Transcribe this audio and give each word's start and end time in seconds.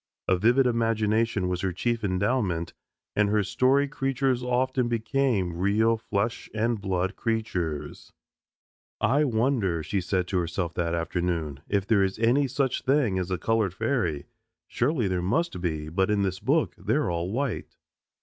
A 0.27 0.35
vivid 0.35 0.65
imagination 0.65 1.47
was 1.47 1.61
her 1.61 1.71
chief 1.71 2.03
endowment, 2.03 2.73
and 3.15 3.29
her 3.29 3.43
story 3.43 3.87
creatures 3.87 4.41
often 4.41 4.87
became 4.87 5.55
real 5.55 5.95
flesh 5.95 6.49
and 6.55 6.81
blood 6.81 7.15
creatures. 7.15 8.11
"I 8.99 9.23
wonder," 9.25 9.83
she 9.83 10.01
said 10.01 10.27
to 10.29 10.39
herself 10.39 10.73
that 10.73 10.95
afternoon, 10.95 11.59
"if 11.69 11.85
there 11.85 12.01
is 12.01 12.17
any 12.17 12.47
such 12.47 12.81
thing 12.81 13.19
as 13.19 13.29
a 13.29 13.37
colored 13.37 13.75
fairy? 13.75 14.25
Surely 14.67 15.07
there 15.07 15.21
must 15.21 15.61
be, 15.61 15.87
but 15.87 16.09
in 16.09 16.23
this 16.23 16.39
book 16.39 16.73
they're 16.79 17.11
all 17.11 17.31
white." 17.31 17.75